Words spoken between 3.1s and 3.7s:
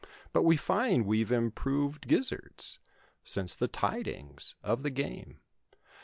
Since the